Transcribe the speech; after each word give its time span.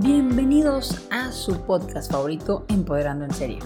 Bienvenidos 0.00 1.08
a 1.10 1.32
su 1.32 1.60
podcast 1.62 2.12
favorito 2.12 2.64
Empoderando 2.68 3.24
en 3.24 3.34
Serie. 3.34 3.58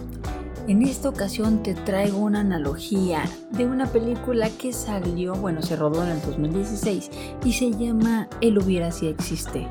En 0.66 0.80
esta 0.80 1.11
ocasión 1.11 1.62
te 1.62 1.74
traigo 1.74 2.16
una 2.20 2.40
analogía 2.40 3.22
de 3.50 3.66
una 3.66 3.84
película 3.84 4.48
que 4.48 4.72
salió, 4.72 5.34
bueno, 5.34 5.60
se 5.60 5.76
rodó 5.76 6.03
en 6.03 6.08
el 6.08 6.22
2016 6.22 7.10
y 7.45 7.52
se 7.52 7.73
llama 7.73 8.30
El 8.41 8.56
hubiera 8.56 8.91
si 8.92 9.09
existe. 9.09 9.68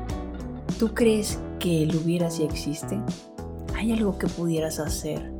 ¿Tú 0.78 0.94
crees 0.94 1.40
que 1.58 1.82
el 1.82 1.96
hubiera 1.96 2.30
si 2.30 2.44
existe? 2.44 3.02
¿Hay 3.74 3.90
algo 3.90 4.16
que 4.16 4.28
pudieras 4.28 4.78
hacer 4.78 5.32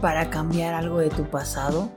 para 0.00 0.30
cambiar 0.30 0.72
algo 0.72 0.96
de 0.96 1.10
tu 1.10 1.24
pasado? 1.24 1.90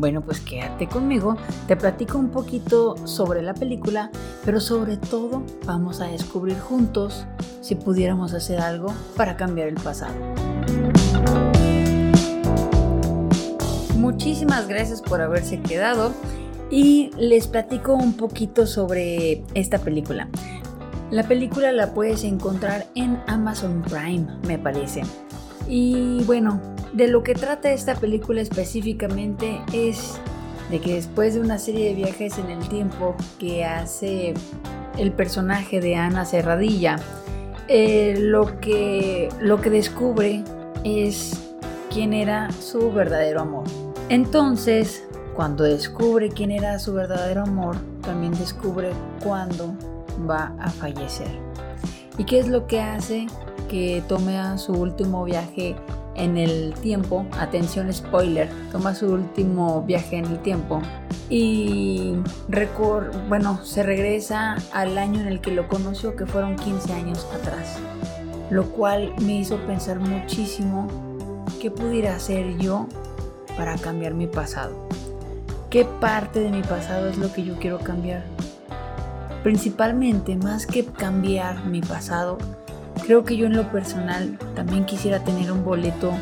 Bueno, 0.00 0.22
pues 0.22 0.40
quédate 0.40 0.88
conmigo, 0.88 1.36
te 1.68 1.76
platico 1.76 2.16
un 2.16 2.30
poquito 2.30 2.96
sobre 3.06 3.42
la 3.42 3.52
película, 3.52 4.10
pero 4.46 4.58
sobre 4.58 4.96
todo 4.96 5.42
vamos 5.66 6.00
a 6.00 6.06
descubrir 6.06 6.58
juntos 6.58 7.26
si 7.60 7.74
pudiéramos 7.74 8.32
hacer 8.32 8.60
algo 8.60 8.94
para 9.14 9.36
cambiar 9.36 9.68
el 9.68 9.74
pasado. 9.74 10.14
Muchísimas 13.98 14.66
gracias 14.68 15.02
por 15.02 15.20
haberse 15.20 15.60
quedado 15.60 16.14
y 16.70 17.10
les 17.18 17.46
platico 17.46 17.92
un 17.92 18.14
poquito 18.14 18.66
sobre 18.66 19.44
esta 19.52 19.80
película. 19.80 20.28
La 21.10 21.24
película 21.24 21.72
la 21.72 21.92
puedes 21.92 22.24
encontrar 22.24 22.86
en 22.94 23.22
Amazon 23.26 23.82
Prime, 23.82 24.26
me 24.46 24.58
parece. 24.58 25.02
Y 25.68 26.24
bueno, 26.24 26.58
de 26.92 27.08
lo 27.08 27.22
que 27.22 27.34
trata 27.34 27.70
esta 27.70 27.94
película 27.94 28.40
específicamente 28.40 29.60
es 29.72 30.18
de 30.70 30.80
que 30.80 30.94
después 30.94 31.34
de 31.34 31.40
una 31.40 31.58
serie 31.58 31.88
de 31.88 31.94
viajes 31.94 32.38
en 32.38 32.50
el 32.50 32.68
tiempo 32.68 33.16
que 33.38 33.64
hace 33.64 34.34
el 34.98 35.12
personaje 35.12 35.80
de 35.80 35.96
Ana 35.96 36.24
Serradilla, 36.24 36.96
eh, 37.68 38.16
lo, 38.18 38.60
que, 38.60 39.28
lo 39.40 39.60
que 39.60 39.70
descubre 39.70 40.44
es 40.84 41.54
quién 41.92 42.12
era 42.12 42.50
su 42.52 42.92
verdadero 42.92 43.40
amor. 43.40 43.64
Entonces, 44.08 45.04
cuando 45.34 45.64
descubre 45.64 46.28
quién 46.28 46.50
era 46.50 46.78
su 46.78 46.92
verdadero 46.92 47.42
amor, 47.42 47.76
también 48.02 48.32
descubre 48.32 48.90
cuándo 49.22 49.74
va 50.28 50.52
a 50.60 50.70
fallecer. 50.70 51.28
¿Y 52.18 52.24
qué 52.24 52.40
es 52.40 52.48
lo 52.48 52.66
que 52.66 52.80
hace 52.80 53.26
que 53.70 54.02
tome 54.08 54.36
a 54.36 54.58
su 54.58 54.72
último 54.72 55.24
viaje 55.24 55.76
en 56.16 56.36
el 56.36 56.74
tiempo, 56.82 57.24
atención 57.38 57.90
spoiler, 57.92 58.48
toma 58.72 58.96
su 58.96 59.06
último 59.06 59.82
viaje 59.82 60.16
en 60.16 60.24
el 60.24 60.40
tiempo 60.40 60.82
y 61.28 62.16
bueno, 63.28 63.64
se 63.64 63.84
regresa 63.84 64.56
al 64.72 64.98
año 64.98 65.20
en 65.20 65.28
el 65.28 65.40
que 65.40 65.52
lo 65.52 65.68
conoció, 65.68 66.16
que 66.16 66.26
fueron 66.26 66.56
15 66.56 66.92
años 66.92 67.28
atrás, 67.32 67.78
lo 68.50 68.64
cual 68.70 69.14
me 69.22 69.38
hizo 69.38 69.56
pensar 69.58 70.00
muchísimo 70.00 70.88
qué 71.62 71.70
pudiera 71.70 72.16
hacer 72.16 72.58
yo 72.58 72.88
para 73.56 73.76
cambiar 73.76 74.14
mi 74.14 74.26
pasado. 74.26 74.74
¿Qué 75.70 75.84
parte 75.84 76.40
de 76.40 76.50
mi 76.50 76.62
pasado 76.62 77.08
es 77.08 77.18
lo 77.18 77.32
que 77.32 77.44
yo 77.44 77.54
quiero 77.54 77.78
cambiar? 77.78 78.24
Principalmente, 79.44 80.36
más 80.36 80.66
que 80.66 80.84
cambiar 80.84 81.64
mi 81.64 81.80
pasado, 81.80 82.36
Creo 83.04 83.24
que 83.24 83.36
yo 83.36 83.46
en 83.46 83.56
lo 83.56 83.70
personal 83.70 84.38
también 84.54 84.84
quisiera 84.84 85.24
tener 85.24 85.50
un 85.50 85.64
boleto 85.64 86.12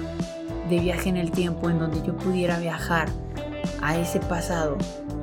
de 0.69 0.79
viaje 0.81 1.09
en 1.09 1.17
el 1.17 1.31
tiempo 1.31 1.71
en 1.71 1.79
donde 1.79 2.03
yo 2.03 2.17
pudiera 2.17 2.59
viajar 2.59 3.09
a 3.83 3.97
ese 3.97 4.21
pasado 4.21 4.77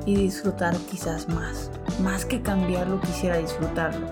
y 0.04 0.16
disfrutar 0.16 0.76
quizás 0.90 1.28
más. 1.28 1.70
Más 2.00 2.24
que 2.24 2.42
cambiarlo, 2.42 3.00
quisiera 3.00 3.38
disfrutarlo. 3.38 4.06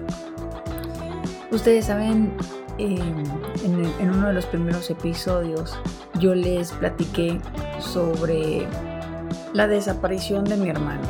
Ustedes 1.50 1.87
saben, 1.87 2.37
en, 2.78 3.25
en 4.00 4.11
uno 4.11 4.28
de 4.28 4.33
los 4.33 4.47
primeros 4.47 4.91
episodios 4.91 5.78
yo 6.19 6.34
les 6.34 6.72
platiqué 6.72 7.41
sobre 7.78 8.66
la 9.53 9.69
desaparición 9.69 10.44
de 10.44 10.56
mi 10.56 10.69
hermano. 10.69 11.03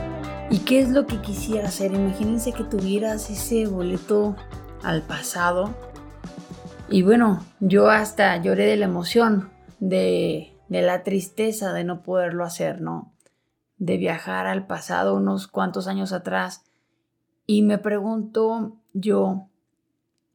¿Y 0.51 0.59
qué 0.59 0.81
es 0.81 0.91
lo 0.91 1.07
que 1.07 1.21
quisiera 1.21 1.69
hacer? 1.69 1.95
Imagínense 1.95 2.53
que 2.53 2.65
tuvieras 2.65 3.31
ese 3.31 3.67
boleto 3.67 4.37
al 4.83 5.03
pasado 5.03 5.75
y 6.91 7.03
bueno, 7.03 7.45
yo 7.61 7.89
hasta 7.89 8.37
lloré 8.43 8.67
de 8.67 8.77
la 8.77 8.85
emoción, 8.85 9.51
de, 9.81 10.53
de 10.69 10.83
la 10.83 11.03
tristeza 11.03 11.73
de 11.73 11.85
no 11.85 12.03
poderlo 12.03 12.45
hacer, 12.45 12.81
¿no? 12.81 13.13
De 13.79 13.97
viajar 13.97 14.47
al 14.47 14.67
pasado 14.67 15.15
unos 15.15 15.47
cuantos 15.47 15.89
años 15.89 16.13
atrás. 16.13 16.65
Y 17.47 17.63
me 17.63 17.79
pregunto 17.79 18.77
yo, 18.93 19.49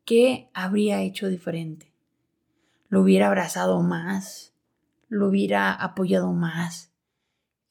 ¿qué 0.06 0.50
habría 0.54 1.02
hecho 1.02 1.28
diferente? 1.28 1.94
¿Lo 2.90 3.02
hubiera 3.02 3.28
abrazado 3.28 3.82
más? 3.82 4.54
¿Lo 5.08 5.28
hubiera 5.28 5.72
apoyado 5.72 6.34
más? 6.34 6.92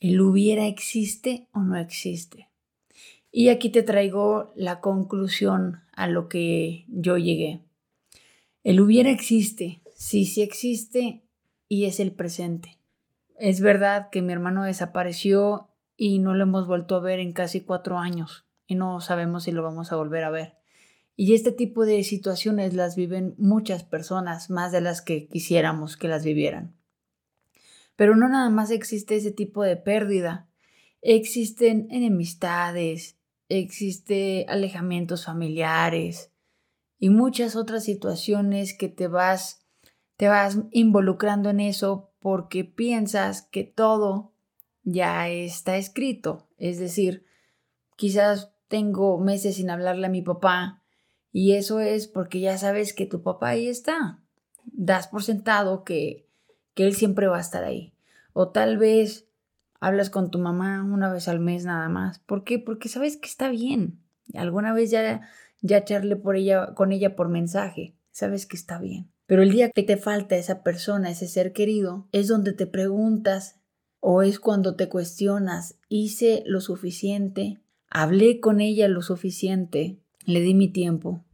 ¿El 0.00 0.20
hubiera 0.20 0.66
existe 0.66 1.48
o 1.52 1.60
no 1.60 1.76
existe? 1.76 2.48
Y 3.30 3.48
aquí 3.48 3.70
te 3.70 3.82
traigo 3.82 4.52
la 4.56 4.80
conclusión 4.80 5.82
a 5.92 6.06
lo 6.06 6.28
que 6.28 6.86
yo 6.88 7.18
llegué. 7.18 7.67
El 8.68 8.82
hubiera 8.82 9.10
existe, 9.10 9.80
sí, 9.96 10.26
sí 10.26 10.42
existe 10.42 11.22
y 11.68 11.86
es 11.86 12.00
el 12.00 12.12
presente. 12.12 12.78
Es 13.38 13.62
verdad 13.62 14.10
que 14.12 14.20
mi 14.20 14.34
hermano 14.34 14.62
desapareció 14.64 15.70
y 15.96 16.18
no 16.18 16.34
lo 16.34 16.42
hemos 16.42 16.66
vuelto 16.66 16.94
a 16.94 17.00
ver 17.00 17.18
en 17.18 17.32
casi 17.32 17.62
cuatro 17.62 17.96
años 17.96 18.44
y 18.66 18.74
no 18.74 19.00
sabemos 19.00 19.44
si 19.44 19.52
lo 19.52 19.62
vamos 19.62 19.90
a 19.90 19.96
volver 19.96 20.22
a 20.22 20.28
ver. 20.28 20.58
Y 21.16 21.32
este 21.32 21.50
tipo 21.50 21.86
de 21.86 22.04
situaciones 22.04 22.74
las 22.74 22.94
viven 22.94 23.34
muchas 23.38 23.84
personas, 23.84 24.50
más 24.50 24.70
de 24.70 24.82
las 24.82 25.00
que 25.00 25.28
quisiéramos 25.28 25.96
que 25.96 26.08
las 26.08 26.22
vivieran. 26.22 26.76
Pero 27.96 28.16
no 28.16 28.28
nada 28.28 28.50
más 28.50 28.70
existe 28.70 29.16
ese 29.16 29.32
tipo 29.32 29.62
de 29.62 29.78
pérdida. 29.78 30.46
Existen 31.00 31.88
enemistades, 31.90 33.16
existe 33.48 34.44
alejamientos 34.46 35.24
familiares, 35.24 36.32
y 36.98 37.10
muchas 37.10 37.56
otras 37.56 37.84
situaciones 37.84 38.76
que 38.76 38.88
te 38.88 39.08
vas 39.08 39.64
te 40.16 40.26
vas 40.26 40.58
involucrando 40.72 41.50
en 41.50 41.60
eso 41.60 42.10
porque 42.18 42.64
piensas 42.64 43.42
que 43.42 43.62
todo 43.62 44.32
ya 44.82 45.28
está 45.28 45.76
escrito, 45.76 46.48
es 46.56 46.78
decir, 46.78 47.24
quizás 47.96 48.50
tengo 48.66 49.18
meses 49.18 49.56
sin 49.56 49.70
hablarle 49.70 50.06
a 50.06 50.10
mi 50.10 50.22
papá 50.22 50.82
y 51.32 51.52
eso 51.52 51.80
es 51.80 52.08
porque 52.08 52.40
ya 52.40 52.58
sabes 52.58 52.92
que 52.92 53.06
tu 53.06 53.22
papá 53.22 53.50
ahí 53.50 53.68
está. 53.68 54.20
Das 54.64 55.06
por 55.08 55.22
sentado 55.22 55.84
que, 55.84 56.26
que 56.74 56.84
él 56.84 56.94
siempre 56.94 57.28
va 57.28 57.38
a 57.38 57.42
estar 57.42 57.64
ahí. 57.64 57.94
O 58.32 58.48
tal 58.48 58.76
vez 58.76 59.28
hablas 59.80 60.10
con 60.10 60.30
tu 60.30 60.38
mamá 60.38 60.82
una 60.82 61.12
vez 61.12 61.28
al 61.28 61.40
mes 61.40 61.64
nada 61.64 61.88
más. 61.88 62.18
¿Por 62.18 62.44
qué? 62.44 62.58
Porque 62.58 62.88
sabes 62.88 63.16
que 63.16 63.28
está 63.28 63.50
bien. 63.50 64.00
Alguna 64.34 64.72
vez 64.72 64.90
ya 64.90 65.28
ya 65.60 65.84
charle 65.84 66.16
por 66.16 66.36
ella, 66.36 66.74
con 66.74 66.92
ella 66.92 67.16
por 67.16 67.28
mensaje, 67.28 67.94
sabes 68.10 68.46
que 68.46 68.56
está 68.56 68.78
bien. 68.78 69.10
Pero 69.26 69.42
el 69.42 69.50
día 69.50 69.70
que 69.70 69.82
te 69.82 69.96
falta 69.96 70.36
esa 70.36 70.62
persona, 70.62 71.10
ese 71.10 71.28
ser 71.28 71.52
querido, 71.52 72.08
es 72.12 72.28
donde 72.28 72.52
te 72.52 72.66
preguntas 72.66 73.60
o 74.00 74.22
es 74.22 74.40
cuando 74.40 74.74
te 74.74 74.88
cuestionas, 74.88 75.78
hice 75.88 76.42
lo 76.46 76.60
suficiente, 76.60 77.58
hablé 77.90 78.40
con 78.40 78.60
ella 78.60 78.88
lo 78.88 79.02
suficiente, 79.02 79.98
le 80.24 80.40
di 80.40 80.54
mi 80.54 80.68
tiempo. 80.68 81.24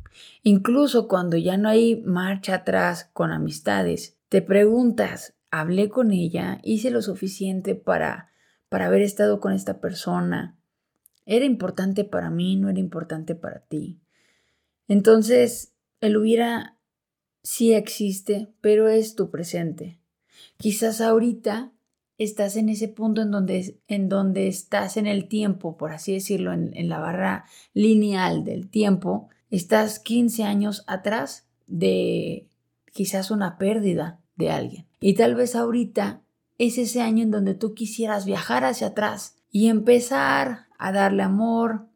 Incluso 0.42 1.08
cuando 1.08 1.36
ya 1.36 1.56
no 1.56 1.68
hay 1.68 2.02
marcha 2.04 2.56
atrás 2.56 3.10
con 3.12 3.30
amistades, 3.30 4.16
te 4.28 4.42
preguntas, 4.42 5.34
hablé 5.50 5.88
con 5.88 6.10
ella, 6.10 6.60
hice 6.62 6.90
lo 6.90 7.02
suficiente 7.02 7.74
para 7.74 8.30
para 8.74 8.86
haber 8.86 9.02
estado 9.02 9.38
con 9.38 9.52
esta 9.52 9.80
persona. 9.80 10.58
¿Era 11.26 11.44
importante 11.44 12.02
para 12.02 12.28
mí? 12.28 12.56
¿No 12.56 12.68
era 12.68 12.80
importante 12.80 13.36
para 13.36 13.60
ti? 13.60 14.00
Entonces, 14.88 15.72
el 16.00 16.16
hubiera 16.16 16.78
sí 17.42 17.72
existe, 17.72 18.52
pero 18.60 18.88
es 18.88 19.14
tu 19.14 19.30
presente. 19.30 19.98
Quizás 20.56 21.00
ahorita 21.00 21.72
estás 22.18 22.56
en 22.56 22.68
ese 22.68 22.88
punto 22.88 23.22
en 23.22 23.30
donde, 23.30 23.78
en 23.88 24.08
donde 24.08 24.48
estás 24.48 24.96
en 24.96 25.06
el 25.06 25.28
tiempo, 25.28 25.76
por 25.76 25.92
así 25.92 26.12
decirlo, 26.12 26.52
en, 26.52 26.70
en 26.76 26.88
la 26.88 26.98
barra 26.98 27.44
lineal 27.72 28.44
del 28.44 28.68
tiempo, 28.68 29.28
estás 29.50 29.98
15 29.98 30.44
años 30.44 30.84
atrás 30.86 31.46
de 31.66 32.48
quizás 32.92 33.30
una 33.30 33.58
pérdida 33.58 34.20
de 34.36 34.50
alguien. 34.50 34.86
Y 35.00 35.14
tal 35.14 35.34
vez 35.34 35.54
ahorita 35.56 36.22
es 36.58 36.78
ese 36.78 37.00
año 37.00 37.22
en 37.22 37.30
donde 37.30 37.54
tú 37.54 37.74
quisieras 37.74 38.24
viajar 38.24 38.64
hacia 38.64 38.88
atrás 38.88 39.36
y 39.50 39.68
empezar 39.68 40.66
a 40.78 40.92
darle 40.92 41.22
amor 41.22 41.86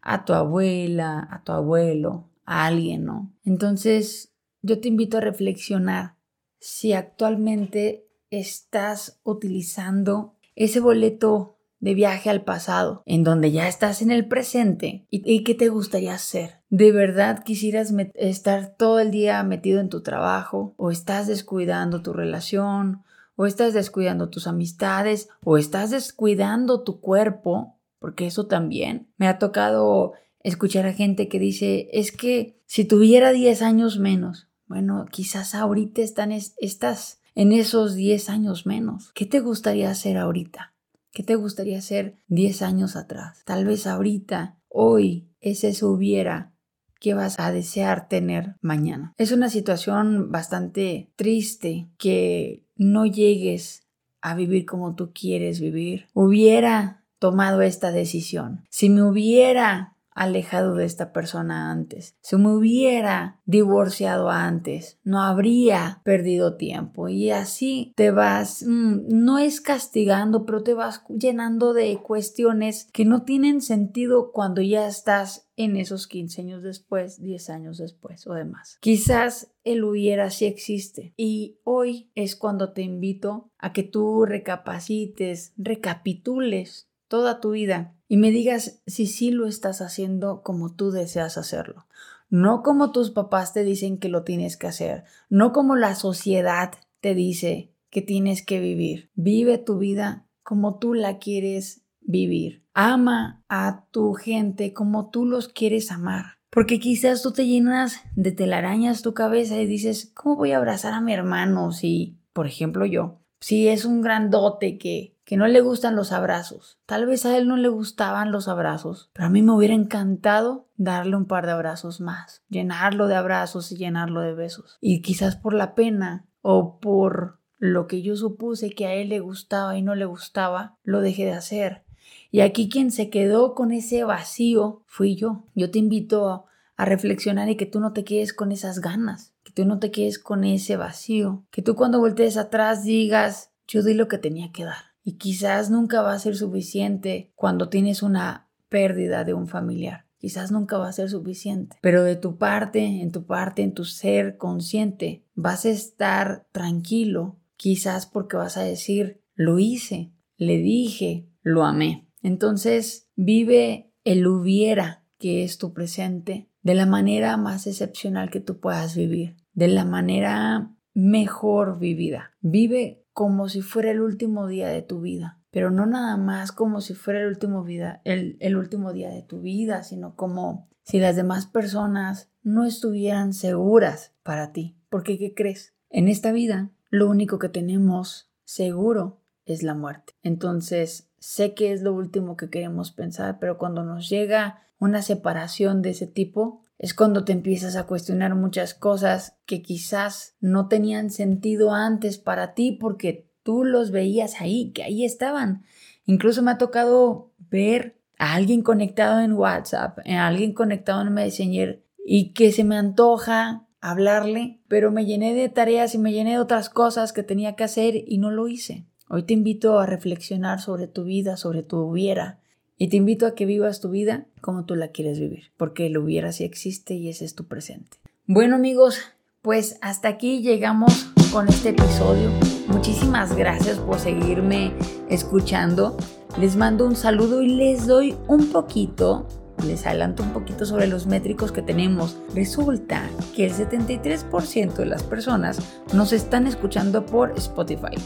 a 0.00 0.24
tu 0.24 0.32
abuela, 0.32 1.26
a 1.30 1.42
tu 1.42 1.52
abuelo, 1.52 2.28
a 2.46 2.66
alguien, 2.66 3.04
¿no? 3.04 3.32
Entonces, 3.44 4.32
yo 4.62 4.80
te 4.80 4.88
invito 4.88 5.18
a 5.18 5.20
reflexionar 5.20 6.16
si 6.58 6.92
actualmente 6.92 8.08
estás 8.30 9.20
utilizando 9.22 10.34
ese 10.54 10.80
boleto 10.80 11.56
de 11.78 11.94
viaje 11.94 12.30
al 12.30 12.42
pasado, 12.42 13.02
en 13.06 13.22
donde 13.22 13.52
ya 13.52 13.68
estás 13.68 14.02
en 14.02 14.10
el 14.10 14.26
presente. 14.26 15.06
¿Y, 15.10 15.44
qué 15.44 15.54
te 15.54 15.68
gustaría 15.68 16.14
hacer? 16.14 16.62
¿De 16.70 16.90
verdad 16.90 17.44
quisieras 17.44 17.94
estar 18.14 18.74
todo 18.76 18.98
el 18.98 19.10
día 19.10 19.42
metido 19.42 19.80
en 19.80 19.88
tu 19.88 20.02
trabajo? 20.02 20.74
¿O 20.78 20.90
estás 20.90 21.26
descuidando 21.26 22.02
tu 22.02 22.12
relación? 22.12 23.02
¿O 23.36 23.46
estás 23.46 23.74
descuidando 23.74 24.30
tus 24.30 24.46
amistades? 24.46 25.28
¿O 25.44 25.58
estás 25.58 25.90
descuidando 25.90 26.82
tu 26.82 27.00
cuerpo? 27.00 27.76
Porque 27.98 28.26
eso 28.26 28.46
también 28.46 29.08
me 29.18 29.28
ha 29.28 29.38
tocado 29.38 30.14
escuchar 30.46 30.86
a 30.86 30.92
gente 30.92 31.28
que 31.28 31.40
dice, 31.40 31.88
es 31.92 32.12
que 32.12 32.60
si 32.66 32.84
tuviera 32.84 33.32
10 33.32 33.62
años 33.62 33.98
menos, 33.98 34.48
bueno, 34.66 35.06
quizás 35.10 35.54
ahorita 35.54 36.02
estás 36.02 37.20
en 37.34 37.52
esos 37.52 37.94
10 37.94 38.30
años 38.30 38.64
menos. 38.64 39.10
¿Qué 39.14 39.26
te 39.26 39.40
gustaría 39.40 39.90
hacer 39.90 40.16
ahorita? 40.16 40.74
¿Qué 41.12 41.24
te 41.24 41.34
gustaría 41.34 41.78
hacer 41.78 42.18
10 42.28 42.62
años 42.62 42.94
atrás? 42.94 43.42
Tal 43.44 43.64
vez 43.64 43.86
ahorita, 43.86 44.56
hoy, 44.68 45.28
ese 45.40 45.72
se 45.72 45.84
hubiera 45.84 46.52
que 47.00 47.14
vas 47.14 47.38
a 47.38 47.50
desear 47.50 48.08
tener 48.08 48.54
mañana. 48.60 49.14
Es 49.18 49.32
una 49.32 49.50
situación 49.50 50.30
bastante 50.30 51.10
triste 51.16 51.88
que 51.98 52.64
no 52.76 53.04
llegues 53.04 53.82
a 54.20 54.34
vivir 54.34 54.64
como 54.64 54.94
tú 54.94 55.12
quieres 55.12 55.60
vivir. 55.60 56.06
Hubiera 56.14 57.04
tomado 57.18 57.62
esta 57.62 57.90
decisión. 57.90 58.64
Si 58.70 58.88
me 58.90 59.02
hubiera 59.02 59.95
alejado 60.16 60.74
de 60.74 60.86
esta 60.86 61.12
persona 61.12 61.70
antes, 61.70 62.16
si 62.20 62.36
me 62.36 62.48
hubiera 62.48 63.40
divorciado 63.44 64.30
antes, 64.30 64.98
no 65.04 65.22
habría 65.22 66.00
perdido 66.04 66.56
tiempo. 66.56 67.08
Y 67.08 67.30
así 67.30 67.92
te 67.96 68.10
vas, 68.10 68.64
mm, 68.66 69.08
no 69.08 69.38
es 69.38 69.60
castigando, 69.60 70.46
pero 70.46 70.62
te 70.62 70.74
vas 70.74 71.04
llenando 71.08 71.74
de 71.74 71.98
cuestiones 71.98 72.88
que 72.92 73.04
no 73.04 73.22
tienen 73.22 73.60
sentido 73.60 74.32
cuando 74.32 74.62
ya 74.62 74.88
estás 74.88 75.46
en 75.56 75.76
esos 75.76 76.06
15 76.06 76.42
años 76.42 76.62
después, 76.62 77.20
10 77.22 77.50
años 77.50 77.78
después 77.78 78.26
o 78.26 78.34
demás. 78.34 78.78
Quizás 78.80 79.52
el 79.64 79.84
hubiera 79.84 80.30
sí 80.30 80.44
existe. 80.44 81.12
Y 81.16 81.58
hoy 81.64 82.10
es 82.14 82.36
cuando 82.36 82.72
te 82.72 82.82
invito 82.82 83.50
a 83.58 83.72
que 83.72 83.82
tú 83.82 84.24
recapacites, 84.24 85.52
recapitules 85.56 86.85
toda 87.08 87.40
tu 87.40 87.52
vida 87.52 87.94
y 88.08 88.16
me 88.16 88.30
digas 88.30 88.80
si 88.86 89.06
sí 89.06 89.30
lo 89.30 89.46
estás 89.46 89.80
haciendo 89.80 90.42
como 90.42 90.74
tú 90.74 90.90
deseas 90.90 91.38
hacerlo. 91.38 91.86
No 92.28 92.62
como 92.62 92.90
tus 92.90 93.10
papás 93.10 93.52
te 93.52 93.64
dicen 93.64 93.98
que 93.98 94.08
lo 94.08 94.24
tienes 94.24 94.56
que 94.56 94.66
hacer, 94.66 95.04
no 95.28 95.52
como 95.52 95.76
la 95.76 95.94
sociedad 95.94 96.72
te 97.00 97.14
dice 97.14 97.72
que 97.90 98.02
tienes 98.02 98.44
que 98.44 98.60
vivir. 98.60 99.10
Vive 99.14 99.58
tu 99.58 99.78
vida 99.78 100.26
como 100.42 100.78
tú 100.78 100.94
la 100.94 101.18
quieres 101.18 101.82
vivir. 102.00 102.64
Ama 102.74 103.44
a 103.48 103.86
tu 103.90 104.14
gente 104.14 104.72
como 104.72 105.10
tú 105.10 105.24
los 105.24 105.48
quieres 105.48 105.90
amar. 105.90 106.36
Porque 106.50 106.78
quizás 106.78 107.22
tú 107.22 107.32
te 107.32 107.46
llenas 107.46 108.00
de 108.14 108.32
telarañas 108.32 109.02
tu 109.02 109.14
cabeza 109.14 109.60
y 109.60 109.66
dices, 109.66 110.10
¿cómo 110.14 110.36
voy 110.36 110.52
a 110.52 110.56
abrazar 110.56 110.94
a 110.94 111.00
mi 111.00 111.12
hermano 111.12 111.72
si, 111.72 112.18
por 112.32 112.46
ejemplo, 112.46 112.86
yo, 112.86 113.20
si 113.40 113.68
es 113.68 113.84
un 113.84 114.00
grandote 114.00 114.78
que 114.78 115.15
que 115.26 115.36
no 115.36 115.48
le 115.48 115.60
gustan 115.60 115.96
los 115.96 116.12
abrazos. 116.12 116.78
Tal 116.86 117.04
vez 117.04 117.26
a 117.26 117.36
él 117.36 117.48
no 117.48 117.56
le 117.56 117.68
gustaban 117.68 118.30
los 118.30 118.46
abrazos, 118.46 119.10
pero 119.12 119.26
a 119.26 119.28
mí 119.28 119.42
me 119.42 119.52
hubiera 119.52 119.74
encantado 119.74 120.68
darle 120.76 121.16
un 121.16 121.26
par 121.26 121.46
de 121.46 121.52
abrazos 121.52 122.00
más, 122.00 122.44
llenarlo 122.48 123.08
de 123.08 123.16
abrazos 123.16 123.72
y 123.72 123.76
llenarlo 123.76 124.20
de 124.20 124.34
besos. 124.34 124.78
Y 124.80 125.02
quizás 125.02 125.34
por 125.34 125.52
la 125.52 125.74
pena 125.74 126.26
o 126.42 126.78
por 126.78 127.40
lo 127.58 127.88
que 127.88 128.02
yo 128.02 128.14
supuse 128.16 128.70
que 128.70 128.86
a 128.86 128.94
él 128.94 129.08
le 129.08 129.18
gustaba 129.18 129.76
y 129.76 129.82
no 129.82 129.96
le 129.96 130.04
gustaba, 130.04 130.78
lo 130.84 131.00
dejé 131.00 131.24
de 131.24 131.32
hacer. 131.32 131.82
Y 132.30 132.40
aquí 132.40 132.68
quien 132.68 132.92
se 132.92 133.10
quedó 133.10 133.54
con 133.54 133.72
ese 133.72 134.04
vacío 134.04 134.84
fui 134.86 135.16
yo. 135.16 135.48
Yo 135.56 135.72
te 135.72 135.80
invito 135.80 136.28
a, 136.28 136.44
reflexionar 136.78 137.48
y 137.48 137.56
que 137.56 137.64
tú 137.64 137.80
no 137.80 137.94
te 137.94 138.04
quedes 138.04 138.34
con 138.34 138.52
esas 138.52 138.80
ganas, 138.80 139.32
que 139.42 139.50
tú 139.50 139.64
no 139.64 139.78
te 139.78 139.90
quedes 139.90 140.18
con 140.18 140.44
ese 140.44 140.76
vacío, 140.76 141.46
que 141.50 141.62
tú 141.62 141.74
cuando 141.74 142.00
voltees 142.00 142.36
atrás 142.36 142.84
digas, 142.84 143.50
yo 143.66 143.82
di 143.82 143.94
lo 143.94 144.08
que 144.08 144.18
tenía 144.18 144.52
que 144.52 144.66
dar 144.66 144.95
y 145.06 145.18
quizás 145.18 145.70
nunca 145.70 146.02
va 146.02 146.14
a 146.14 146.18
ser 146.18 146.34
suficiente 146.34 147.30
cuando 147.36 147.68
tienes 147.68 148.02
una 148.02 148.48
pérdida 148.68 149.22
de 149.22 149.34
un 149.34 149.46
familiar. 149.46 150.06
Quizás 150.18 150.50
nunca 150.50 150.78
va 150.78 150.88
a 150.88 150.92
ser 150.92 151.08
suficiente, 151.08 151.76
pero 151.80 152.02
de 152.02 152.16
tu 152.16 152.38
parte, 152.38 152.84
en 152.84 153.12
tu 153.12 153.24
parte, 153.24 153.62
en 153.62 153.72
tu 153.72 153.84
ser 153.84 154.36
consciente, 154.36 155.24
vas 155.36 155.64
a 155.64 155.70
estar 155.70 156.48
tranquilo, 156.50 157.38
quizás 157.56 158.04
porque 158.06 158.36
vas 158.36 158.56
a 158.56 158.62
decir, 158.62 159.22
lo 159.36 159.60
hice, 159.60 160.10
le 160.38 160.58
dije, 160.58 161.28
lo 161.40 161.64
amé. 161.64 162.08
Entonces, 162.20 163.08
vive 163.14 163.92
el 164.02 164.26
hubiera 164.26 165.04
que 165.18 165.44
es 165.44 165.58
tu 165.58 165.72
presente 165.72 166.50
de 166.62 166.74
la 166.74 166.86
manera 166.86 167.36
más 167.36 167.68
excepcional 167.68 168.28
que 168.28 168.40
tú 168.40 168.58
puedas 168.58 168.96
vivir, 168.96 169.36
de 169.52 169.68
la 169.68 169.84
manera 169.84 170.74
mejor 170.94 171.78
vivida. 171.78 172.32
Vive 172.40 173.05
como 173.16 173.48
si 173.48 173.62
fuera 173.62 173.90
el 173.90 174.02
último 174.02 174.46
día 174.46 174.68
de 174.68 174.82
tu 174.82 175.00
vida, 175.00 175.40
pero 175.50 175.70
no 175.70 175.86
nada 175.86 176.18
más 176.18 176.52
como 176.52 176.82
si 176.82 176.92
fuera 176.92 177.22
el 177.22 177.28
último, 177.28 177.64
vida, 177.64 178.02
el, 178.04 178.36
el 178.40 178.58
último 178.58 178.92
día 178.92 179.08
de 179.08 179.22
tu 179.22 179.40
vida, 179.40 179.84
sino 179.84 180.14
como 180.16 180.68
si 180.82 181.00
las 181.00 181.16
demás 181.16 181.46
personas 181.46 182.28
no 182.42 182.66
estuvieran 182.66 183.32
seguras 183.32 184.12
para 184.22 184.52
ti. 184.52 184.76
Porque, 184.90 185.16
¿qué 185.16 185.32
crees? 185.32 185.72
En 185.88 186.08
esta 186.08 186.30
vida, 186.30 186.72
lo 186.90 187.08
único 187.08 187.38
que 187.38 187.48
tenemos 187.48 188.30
seguro 188.44 189.22
es 189.46 189.62
la 189.62 189.72
muerte. 189.72 190.12
Entonces, 190.22 191.08
sé 191.18 191.54
que 191.54 191.72
es 191.72 191.80
lo 191.80 191.94
último 191.94 192.36
que 192.36 192.50
queremos 192.50 192.92
pensar, 192.92 193.38
pero 193.38 193.56
cuando 193.56 193.82
nos 193.82 194.10
llega 194.10 194.60
una 194.78 195.00
separación 195.00 195.80
de 195.80 195.88
ese 195.88 196.06
tipo, 196.06 196.60
es 196.78 196.94
cuando 196.94 197.24
te 197.24 197.32
empiezas 197.32 197.76
a 197.76 197.86
cuestionar 197.86 198.34
muchas 198.34 198.74
cosas 198.74 199.38
que 199.46 199.62
quizás 199.62 200.36
no 200.40 200.68
tenían 200.68 201.10
sentido 201.10 201.72
antes 201.72 202.18
para 202.18 202.54
ti 202.54 202.72
porque 202.72 203.30
tú 203.42 203.64
los 203.64 203.90
veías 203.90 204.40
ahí, 204.40 204.72
que 204.72 204.82
ahí 204.82 205.04
estaban. 205.04 205.64
Incluso 206.04 206.42
me 206.42 206.50
ha 206.50 206.58
tocado 206.58 207.32
ver 207.50 207.98
a 208.18 208.34
alguien 208.34 208.62
conectado 208.62 209.20
en 209.20 209.32
WhatsApp, 209.32 209.98
a 210.06 210.26
alguien 210.26 210.52
conectado 210.52 211.02
en 211.02 211.12
Messenger 211.12 211.82
y 212.04 212.32
que 212.32 212.52
se 212.52 212.64
me 212.64 212.76
antoja 212.76 213.66
hablarle, 213.80 214.60
pero 214.68 214.90
me 214.90 215.06
llené 215.06 215.34
de 215.34 215.48
tareas 215.48 215.94
y 215.94 215.98
me 215.98 216.12
llené 216.12 216.32
de 216.32 216.38
otras 216.38 216.68
cosas 216.68 217.12
que 217.12 217.22
tenía 217.22 217.54
que 217.54 217.64
hacer 217.64 217.94
y 218.06 218.18
no 218.18 218.30
lo 218.30 218.48
hice. 218.48 218.86
Hoy 219.08 219.22
te 219.22 219.34
invito 219.34 219.78
a 219.78 219.86
reflexionar 219.86 220.60
sobre 220.60 220.88
tu 220.88 221.04
vida, 221.04 221.36
sobre 221.36 221.62
tu 221.62 221.78
hubiera 221.78 222.40
y 222.78 222.88
te 222.88 222.96
invito 222.96 223.26
a 223.26 223.34
que 223.34 223.46
vivas 223.46 223.80
tu 223.80 223.90
vida 223.90 224.26
como 224.40 224.64
tú 224.64 224.74
la 224.74 224.88
quieres 224.88 225.18
vivir, 225.18 225.52
porque 225.56 225.86
el 225.86 225.98
hubiera 225.98 226.32
sí 226.32 226.44
existe 226.44 226.94
y 226.94 227.08
ese 227.08 227.24
es 227.24 227.34
tu 227.34 227.46
presente. 227.46 227.98
Bueno 228.26 228.56
amigos, 228.56 229.00
pues 229.42 229.78
hasta 229.80 230.08
aquí 230.08 230.42
llegamos 230.42 231.12
con 231.32 231.48
este 231.48 231.70
episodio. 231.70 232.30
Muchísimas 232.68 233.36
gracias 233.36 233.78
por 233.78 233.98
seguirme 233.98 234.72
escuchando. 235.08 235.96
Les 236.38 236.56
mando 236.56 236.84
un 236.84 236.96
saludo 236.96 237.42
y 237.42 237.48
les 237.48 237.86
doy 237.86 238.16
un 238.28 238.50
poquito, 238.50 239.26
les 239.66 239.86
adelanto 239.86 240.22
un 240.22 240.32
poquito 240.32 240.66
sobre 240.66 240.86
los 240.86 241.06
métricos 241.06 241.52
que 241.52 241.62
tenemos. 241.62 242.18
Resulta 242.34 243.08
que 243.34 243.46
el 243.46 243.52
73% 243.52 244.74
de 244.74 244.86
las 244.86 245.02
personas 245.02 245.58
nos 245.94 246.12
están 246.12 246.46
escuchando 246.46 247.06
por 247.06 247.32
Spotify. 247.38 247.96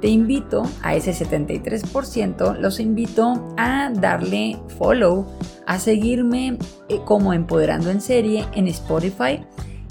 Te 0.00 0.08
invito 0.08 0.64
a 0.82 0.94
ese 0.94 1.12
73%, 1.12 2.58
los 2.58 2.80
invito 2.80 3.54
a 3.56 3.90
darle 3.90 4.58
follow, 4.78 5.26
a 5.66 5.78
seguirme 5.78 6.58
eh, 6.88 7.00
como 7.04 7.32
Empoderando 7.32 7.90
en 7.90 8.00
Serie 8.00 8.46
en 8.54 8.68
Spotify. 8.68 9.40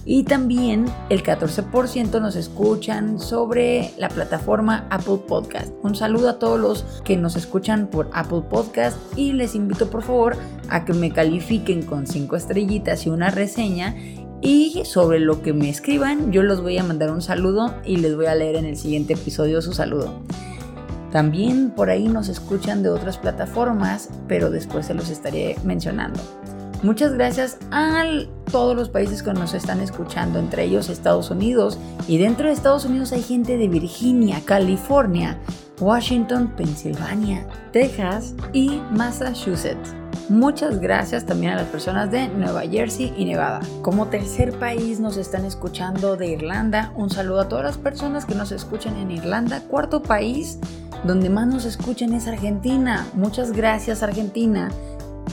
Y 0.07 0.23
también 0.23 0.85
el 1.09 1.23
14% 1.23 2.21
nos 2.21 2.35
escuchan 2.35 3.19
sobre 3.19 3.91
la 3.97 4.09
plataforma 4.09 4.85
Apple 4.91 5.17
Podcast. 5.27 5.73
Un 5.81 5.95
saludo 5.95 6.29
a 6.29 6.37
todos 6.37 6.59
los 6.59 7.01
que 7.03 7.17
nos 7.17 7.35
escuchan 7.35 7.87
por 7.87 8.11
Apple 8.13 8.43
Podcast 8.47 8.97
y 9.17 9.33
les 9.33 9.55
invito 9.55 9.89
por 9.89 10.03
favor 10.03 10.37
a 10.69 10.85
que 10.85 10.93
me 10.93 11.11
califiquen 11.11 11.81
con 11.81 12.05
5 12.05 12.35
estrellitas 12.35 13.07
y 13.07 13.09
una 13.09 13.31
reseña 13.31 13.95
y 14.45 14.83
sobre 14.85 15.19
lo 15.19 15.41
que 15.41 15.53
me 15.53 15.69
escriban, 15.69 16.31
yo 16.31 16.43
los 16.43 16.61
voy 16.61 16.77
a 16.77 16.83
mandar 16.83 17.09
un 17.09 17.23
saludo 17.23 17.73
y 17.83 17.97
les 17.97 18.15
voy 18.15 18.27
a 18.27 18.35
leer 18.35 18.57
en 18.57 18.65
el 18.65 18.77
siguiente 18.77 19.13
episodio 19.13 19.59
su 19.63 19.73
saludo. 19.73 20.21
También 21.11 21.71
por 21.71 21.89
ahí 21.89 22.07
nos 22.07 22.29
escuchan 22.29 22.83
de 22.83 22.89
otras 22.89 23.17
plataformas, 23.17 24.09
pero 24.27 24.51
después 24.51 24.85
se 24.85 24.93
los 24.93 25.09
estaré 25.09 25.55
mencionando. 25.63 26.19
Muchas 26.83 27.13
gracias 27.13 27.57
a 27.71 28.03
todos 28.51 28.75
los 28.75 28.89
países 28.89 29.23
que 29.23 29.33
nos 29.33 29.53
están 29.53 29.81
escuchando, 29.81 30.39
entre 30.39 30.63
ellos 30.65 30.89
Estados 30.89 31.31
Unidos. 31.31 31.77
Y 32.07 32.17
dentro 32.17 32.47
de 32.47 32.53
Estados 32.53 32.85
Unidos 32.85 33.11
hay 33.11 33.23
gente 33.23 33.57
de 33.57 33.67
Virginia, 33.67 34.41
California, 34.45 35.39
Washington, 35.79 36.53
Pensilvania, 36.55 37.47
Texas 37.71 38.35
y 38.53 38.81
Massachusetts. 38.91 39.93
Muchas 40.29 40.79
gracias 40.79 41.25
también 41.25 41.53
a 41.53 41.57
las 41.57 41.67
personas 41.67 42.09
de 42.09 42.27
Nueva 42.29 42.61
Jersey 42.61 43.13
y 43.15 43.25
Nevada. 43.25 43.59
Como 43.83 44.07
tercer 44.07 44.57
país 44.57 44.99
nos 44.99 45.17
están 45.17 45.45
escuchando 45.45 46.17
de 46.17 46.27
Irlanda. 46.27 46.91
Un 46.95 47.11
saludo 47.11 47.41
a 47.41 47.47
todas 47.47 47.65
las 47.65 47.77
personas 47.77 48.25
que 48.25 48.33
nos 48.33 48.51
escuchan 48.51 48.95
en 48.95 49.11
Irlanda. 49.11 49.61
Cuarto 49.67 50.01
país 50.01 50.59
donde 51.03 51.29
más 51.29 51.47
nos 51.47 51.65
escuchan 51.65 52.13
es 52.13 52.27
Argentina. 52.27 53.05
Muchas 53.13 53.51
gracias 53.51 54.01
Argentina. 54.01 54.71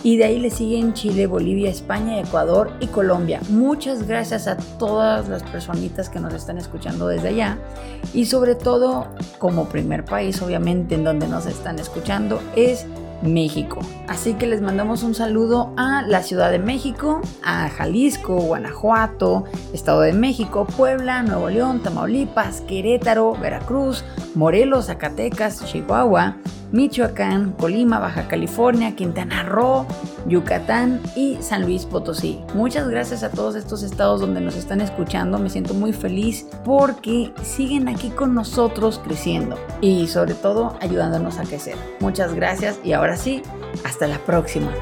Y 0.02 0.16
de 0.16 0.24
ahí 0.24 0.38
le 0.38 0.50
siguen 0.50 0.94
Chile, 0.94 1.26
Bolivia, 1.26 1.70
España, 1.70 2.18
Ecuador 2.18 2.72
y 2.80 2.86
Colombia. 2.88 3.40
Muchas 3.50 4.06
gracias 4.06 4.48
a 4.48 4.56
todas 4.56 5.28
las 5.28 5.42
personitas 5.44 6.08
que 6.08 6.20
nos 6.20 6.34
están 6.34 6.58
escuchando 6.58 7.06
desde 7.08 7.28
allá. 7.28 7.58
Y 8.12 8.26
sobre 8.26 8.54
todo, 8.54 9.06
como 9.38 9.68
primer 9.68 10.04
país, 10.04 10.42
obviamente, 10.42 10.96
en 10.96 11.04
donde 11.04 11.28
nos 11.28 11.46
están 11.46 11.78
escuchando, 11.78 12.40
es 12.56 12.86
México. 13.22 13.78
Así 14.08 14.34
que 14.34 14.46
les 14.46 14.60
mandamos 14.60 15.02
un 15.02 15.14
saludo 15.14 15.72
a 15.76 16.02
la 16.02 16.22
Ciudad 16.22 16.50
de 16.50 16.58
México, 16.58 17.20
a 17.44 17.68
Jalisco, 17.68 18.36
Guanajuato, 18.36 19.44
Estado 19.72 20.00
de 20.00 20.12
México, 20.12 20.66
Puebla, 20.76 21.22
Nuevo 21.22 21.48
León, 21.48 21.80
Tamaulipas, 21.80 22.60
Querétaro, 22.62 23.34
Veracruz, 23.34 24.04
Morelos, 24.34 24.86
Zacatecas, 24.86 25.64
Chihuahua, 25.64 26.36
Michoacán, 26.72 27.52
Colima, 27.52 27.98
Baja 27.98 28.28
California, 28.28 28.96
Quintana 28.96 29.44
Roo, 29.44 29.86
Yucatán 30.26 31.00
y 31.14 31.36
San 31.40 31.62
Luis 31.62 31.84
Potosí. 31.84 32.40
Muchas 32.54 32.88
gracias 32.88 33.22
a 33.22 33.30
todos 33.30 33.54
estos 33.54 33.82
estados 33.82 34.20
donde 34.20 34.40
nos 34.40 34.56
están 34.56 34.80
escuchando. 34.80 35.38
Me 35.38 35.50
siento 35.50 35.74
muy 35.74 35.92
feliz 35.92 36.46
porque 36.64 37.32
siguen 37.42 37.88
aquí 37.88 38.10
con 38.10 38.34
nosotros 38.34 39.00
creciendo 39.04 39.58
y 39.80 40.06
sobre 40.08 40.34
todo 40.34 40.76
ayudándonos 40.80 41.38
a 41.38 41.44
crecer. 41.44 41.76
Muchas 42.00 42.34
gracias 42.34 42.80
y 42.82 42.92
ahora 42.92 43.16
sí, 43.16 43.42
hasta 43.84 44.06
la 44.06 44.18
próxima. 44.18 44.72